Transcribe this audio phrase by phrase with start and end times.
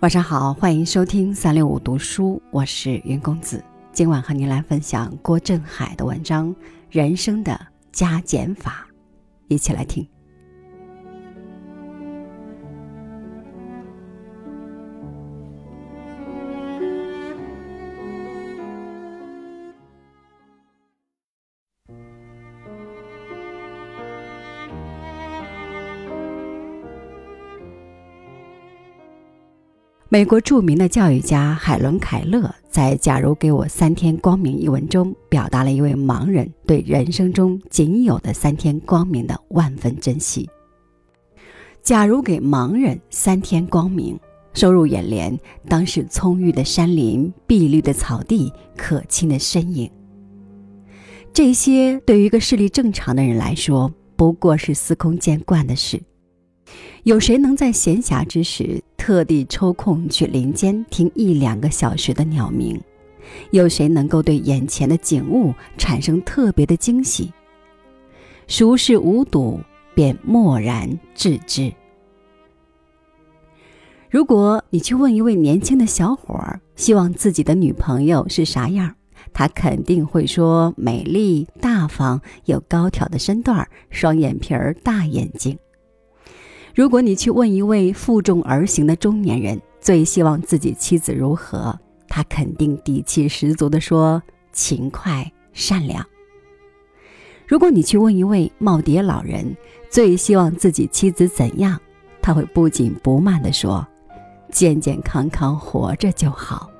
[0.00, 3.62] 晚上好，欢迎收听三六五读书，我是云公子。
[3.92, 6.48] 今晚和您来分享郭振海的文章
[6.88, 7.60] 《人生的
[7.92, 8.88] 加减法》，
[9.48, 10.08] 一起来听。
[30.12, 40.50] 美国著名的教育家海伦·凯勒在《假如给我三天光明》一文中，表达了一位盲人对人生中仅有的三天光明的万分珍惜。
[41.80, 44.18] 假如给盲人三天光明，
[44.52, 45.38] 收入眼帘，
[45.68, 49.88] 当是葱郁的山林、碧绿的草地、可亲的身影。
[51.32, 56.02] 这些对于一个视力正常的人来说，不过是司空见惯的事。
[57.04, 62.80] 有谁能在闲暇之时特地抽空去林间听一两个小时的鸟鸣？
[63.52, 67.32] 有谁能够对眼前的景物产生特别的惊喜？
[68.48, 69.60] 熟视无睹，
[69.94, 71.72] 便默然置之。
[74.10, 78.92] 如果你去问一位年轻的小伙儿，希望自己的女朋友是啥样，
[79.32, 85.56] 他肯定会说：美丽、大方、有高挑的身段、双眼皮儿、大眼睛。
[86.74, 96.04] 如果你去问一位负重而行的中年人最希望自己妻子如何，他肯定底气十足地说：勤快、善良。
[97.46, 99.56] 如果你去问一位耄耋老人
[99.90, 101.80] 最希望自己妻子怎样，
[102.22, 103.84] 他会不紧不慢地说：
[104.52, 106.70] 健健康康活着就好。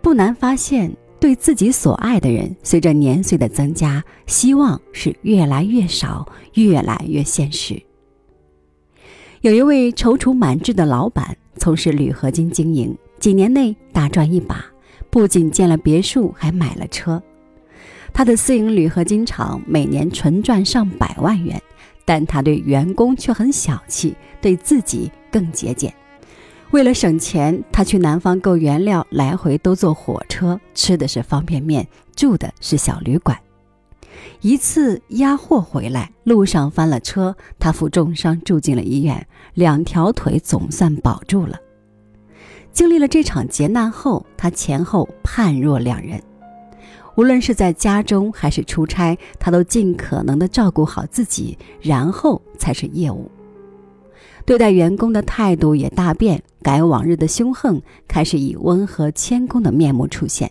[0.00, 0.90] 不难发现，
[1.20, 7.80] 对自己所爱的人，随着年岁的增加，希望是越来越少，越来越现实。
[9.42, 14.62] 有一位踌躇满志的老板从事铝合金经营，几年内大赚一把，
[15.08, 17.22] 不仅建了别墅，还买了车。
[18.12, 21.58] 他的私营铝合金厂每年纯赚上百万元，
[22.04, 25.90] 但他对员工却很小气，对自己更节俭。
[26.70, 33.38] 为了省钱，他去南方购原料，来回都坐火车，吃的是方便面，住的是小旅馆。
[34.42, 41.58] 一次押货回来，路上翻了车，他负重伤住进了医院，两条腿总算保住了。
[42.72, 46.22] 经历了这场劫难后，他前后判若两人。
[47.16, 53.30] 无论是在家中还是出差，他都尽可能的照顾好自己，然后才是业务。
[54.46, 60.50] 对待员工的态度也大变，改往日的凶横，开始以温和谦恭的面目出现。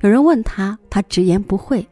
[0.00, 1.86] 有人问他，他直言不讳。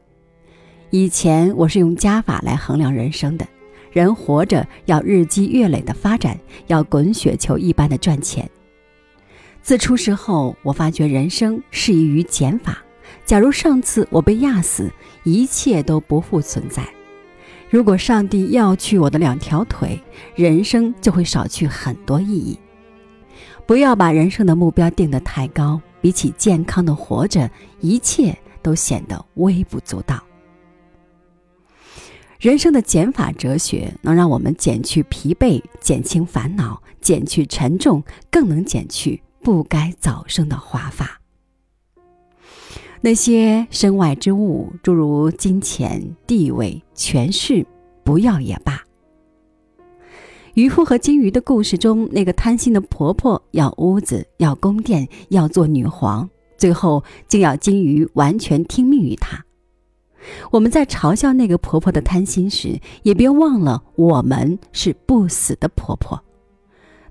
[0.90, 3.46] 以前我是用加法来衡量人生的，
[3.92, 8.48] 人活着要日积月累的发展，要滚雪球一般的赚钱。
[9.62, 12.78] 自出世后，我发觉人生适宜于减法。
[13.26, 14.90] 假如上次我被压死，
[15.24, 16.82] 一切都不复存在；
[17.68, 20.00] 如果上帝要去我的两条腿，
[20.34, 22.58] 人生就会少去很多意义。
[23.66, 27.50] 不要把人生的目标定得太高，比起健康的活着，
[27.80, 30.18] 一切都显得微不足道。
[32.38, 38.00] 人生的减法哲学能让我们减去疲惫，减轻烦恼，减去沉重，
[38.30, 41.20] 更能减去不该早生的华发。
[43.00, 47.66] 那些身外之物，诸如金钱、地位、权势，
[48.04, 48.84] 不要也罢。
[50.54, 59.44] 渔夫和金鱼的故事中，那个贪心的婆婆要屋子，要宫殿，要做女皇，最后竟要金鱼完全听命于她。
[60.50, 66.22] 我们在嘲笑那个婆婆的贪心时，也别忘了我们是不死的婆婆。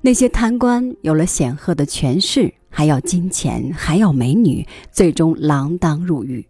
[0.02, 6.46] 那些贪官有了显赫的权势，还要金钱，还要美女，最终锒铛入狱。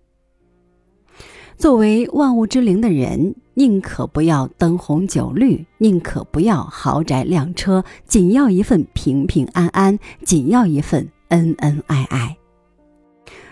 [1.58, 12.38] 作为万物之灵的人，宁可不要灯红酒绿，宁可不要豪宅靓车，仅要一份平平安安，仅要一份恩恩爱爱。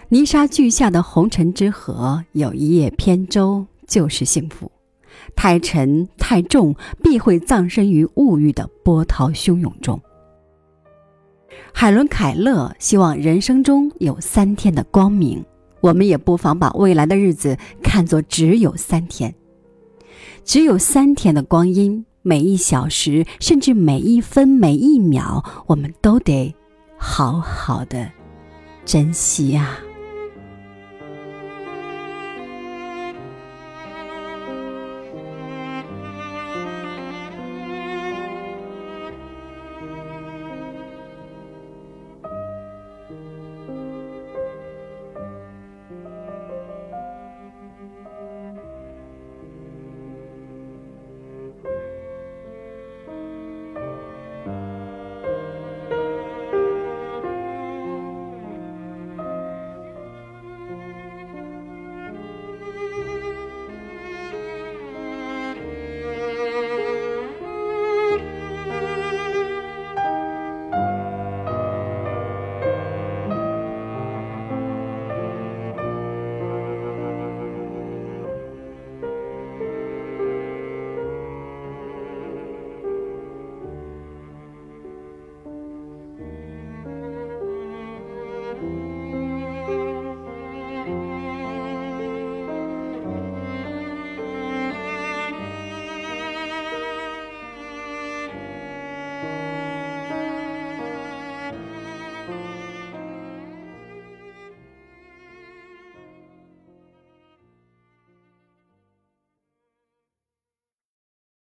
[0.09, 4.71] 泥沙俱下的红尘之河，有一叶扁舟就是幸福。
[5.35, 9.99] 太沉太重，必会葬身于物欲的波涛汹涌中。
[11.73, 15.43] 海伦·凯勒希望人生中有三天的光明，
[15.81, 19.33] 我们也不妨把未来的日子看作只有三天，
[20.43, 26.53] 只有三天的光阴，每一小时，甚至每一分每一秒，我们都得
[26.97, 28.09] 好好的
[28.85, 29.79] 珍惜啊。